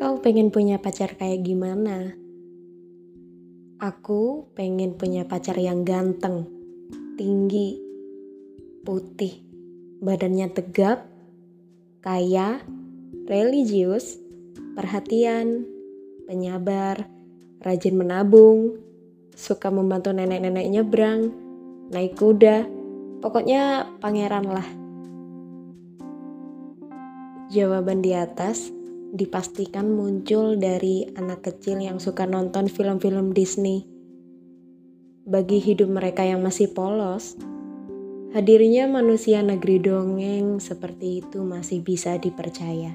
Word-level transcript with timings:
Kau 0.00 0.16
pengen 0.16 0.48
punya 0.48 0.80
pacar 0.80 1.12
kayak 1.12 1.44
gimana? 1.44 2.16
Aku 3.84 4.48
pengen 4.56 4.96
punya 4.96 5.28
pacar 5.28 5.52
yang 5.60 5.84
ganteng, 5.84 6.48
tinggi, 7.20 7.76
putih, 8.80 9.44
badannya 10.00 10.56
tegap, 10.56 11.04
kaya, 12.00 12.64
religius, 13.28 14.16
perhatian, 14.72 15.68
penyabar, 16.24 17.04
rajin 17.60 18.00
menabung, 18.00 18.80
suka 19.36 19.68
membantu 19.68 20.16
nenek-nenek 20.16 20.80
nyebrang, 20.80 21.28
naik 21.92 22.16
kuda, 22.16 22.64
pokoknya 23.20 23.84
pangeran 24.00 24.48
lah. 24.48 24.68
Jawaban 27.52 28.00
di 28.00 28.16
atas 28.16 28.79
dipastikan 29.10 29.90
muncul 29.90 30.54
dari 30.54 31.10
anak 31.18 31.42
kecil 31.42 31.82
yang 31.82 31.98
suka 31.98 32.30
nonton 32.30 32.70
film-film 32.70 33.34
Disney. 33.34 33.86
Bagi 35.26 35.58
hidup 35.58 35.90
mereka 35.90 36.22
yang 36.22 36.42
masih 36.42 36.70
polos, 36.70 37.34
hadirnya 38.30 38.86
manusia 38.86 39.42
negeri 39.42 39.82
dongeng 39.82 40.62
seperti 40.62 41.22
itu 41.26 41.42
masih 41.42 41.82
bisa 41.82 42.18
dipercaya. 42.22 42.94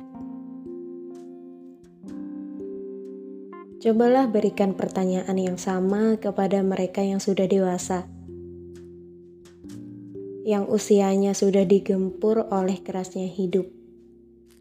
Cobalah 3.83 4.25
berikan 4.31 4.73
pertanyaan 4.73 5.37
yang 5.37 5.59
sama 5.61 6.17
kepada 6.17 6.63
mereka 6.65 7.05
yang 7.05 7.21
sudah 7.21 7.45
dewasa, 7.45 8.09
yang 10.47 10.65
usianya 10.65 11.37
sudah 11.37 11.67
digempur 11.69 12.49
oleh 12.49 12.81
kerasnya 12.81 13.29
hidup 13.29 13.74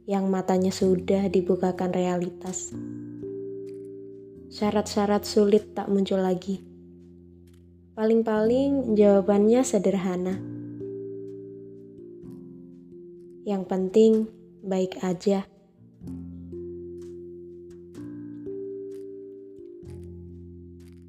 yang 0.05 0.29
matanya 0.29 0.69
sudah 0.69 1.33
dibukakan 1.33 1.89
realitas. 1.89 2.77
Syarat-syarat 4.53 5.25
sulit 5.25 5.73
tak 5.73 5.89
muncul 5.89 6.21
lagi. 6.21 6.61
Paling-paling 7.97 8.95
jawabannya 8.95 9.65
sederhana. 9.65 10.37
Yang 13.49 13.63
penting 13.65 14.13
baik 14.61 15.01
aja. 15.01 15.49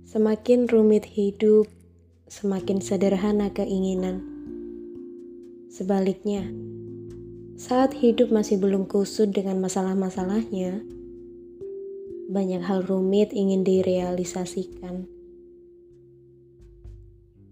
Semakin 0.07 0.71
rumit 0.71 1.03
hidup, 1.03 1.67
semakin 2.31 2.80
sederhana 2.80 3.52
keinginan. 3.52 4.23
Sebaliknya, 5.67 6.47
saat 7.56 7.95
hidup 7.95 8.36
masih 8.36 8.59
belum 8.59 8.84
kusut 8.84 9.31
dengan 9.31 9.64
masalah-masalahnya, 9.64 10.84
banyak 12.28 12.59
hal 12.59 12.84
rumit 12.84 13.31
ingin 13.31 13.64
direalisasikan. 13.64 15.08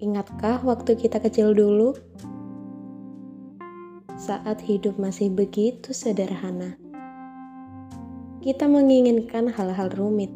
Ingatkah 0.04 0.60
waktu 0.68 1.00
kita 1.00 1.24
kecil 1.24 1.56
dulu? 1.56 1.96
Saat 4.20 4.60
hidup 4.68 5.00
masih 5.00 5.32
begitu 5.32 5.96
sederhana, 5.96 6.76
kita 8.44 8.68
menginginkan 8.68 9.56
hal-hal 9.56 9.88
rumit. 9.96 10.36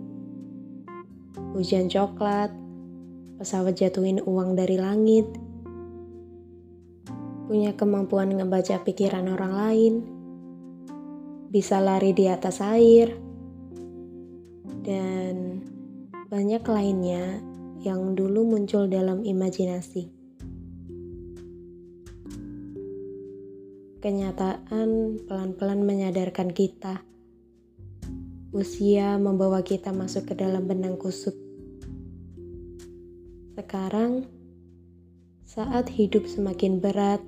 Hujan 1.52 1.92
coklat, 1.92 2.56
pesawat 3.36 3.76
jatuhin 3.76 4.24
uang 4.24 4.56
dari 4.56 4.80
langit, 4.80 5.28
punya 7.48 7.74
kemampuan 7.80 8.36
ngebaca 8.36 8.84
pikiran 8.84 9.32
orang 9.32 9.54
lain, 9.56 9.94
bisa 11.48 11.80
lari 11.80 12.12
di 12.12 12.28
atas 12.28 12.60
air, 12.60 13.16
dan 14.84 15.64
banyak 16.28 16.60
lainnya 16.68 17.40
yang 17.88 18.20
dulu 18.20 18.44
muncul 18.44 18.92
dalam 18.92 19.24
imajinasi. 19.24 20.12
Kenyataan 24.04 25.24
pelan-pelan 25.24 25.82
menyadarkan 25.88 26.52
kita. 26.52 27.04
Usia 28.52 29.16
membawa 29.16 29.64
kita 29.64 29.96
masuk 29.96 30.32
ke 30.32 30.34
dalam 30.36 30.68
benang 30.68 30.96
kusut. 31.00 31.36
Sekarang, 33.56 34.28
saat 35.44 35.90
hidup 35.92 36.30
semakin 36.30 36.80
berat, 36.80 37.20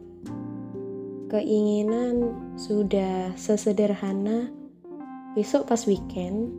keinginan 1.30 2.34
sudah 2.58 3.38
sesederhana 3.38 4.50
besok 5.38 5.70
pas 5.70 5.86
weekend 5.86 6.50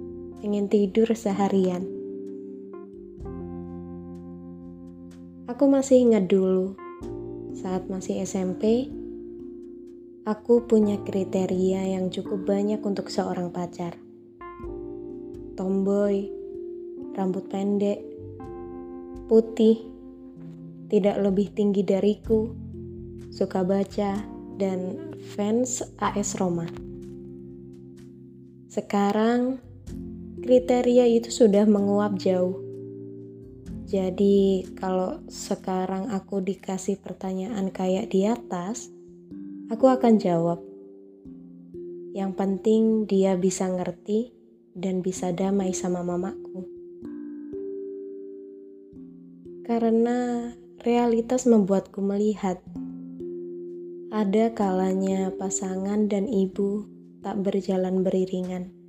ingin 0.47 0.71
tidur 0.71 1.11
seharian. 1.11 1.85
Aku 5.51 5.67
masih 5.67 6.07
ingat 6.07 6.31
dulu 6.31 6.79
saat 7.59 7.91
masih 7.91 8.23
SMP, 8.23 8.87
aku 10.23 10.65
punya 10.71 11.03
kriteria 11.03 11.99
yang 11.99 12.09
cukup 12.09 12.47
banyak 12.47 12.79
untuk 12.81 13.11
seorang 13.11 13.51
pacar. 13.51 13.99
Tomboy, 15.59 16.31
rambut 17.19 17.51
pendek, 17.51 18.01
putih, 19.27 19.83
tidak 20.87 21.19
lebih 21.21 21.53
tinggi 21.53 21.83
dariku, 21.83 22.55
suka 23.35 23.61
baca, 23.67 24.40
dan 24.61 25.17
fans 25.33 25.81
AS 25.97 26.37
Roma. 26.37 26.69
Sekarang 28.69 29.57
kriteria 30.45 31.09
itu 31.09 31.33
sudah 31.33 31.65
menguap 31.65 32.21
jauh. 32.21 32.61
Jadi 33.91 34.69
kalau 34.79 35.19
sekarang 35.27 36.13
aku 36.15 36.39
dikasih 36.39 37.01
pertanyaan 37.03 37.73
kayak 37.75 38.13
di 38.13 38.29
atas, 38.29 38.93
aku 39.73 39.91
akan 39.91 40.21
jawab. 40.21 40.63
Yang 42.15 42.33
penting 42.39 42.83
dia 43.11 43.35
bisa 43.35 43.67
ngerti 43.67 44.31
dan 44.79 45.03
bisa 45.03 45.35
damai 45.35 45.75
sama 45.75 46.07
mamaku. 46.07 46.63
Karena 49.67 50.51
realitas 50.83 51.47
membuatku 51.47 51.99
melihat 52.03 52.63
ada 54.11 54.51
kalanya 54.51 55.31
pasangan 55.39 56.11
dan 56.11 56.27
ibu 56.27 56.83
tak 57.23 57.47
berjalan 57.47 58.03
beriringan. 58.03 58.80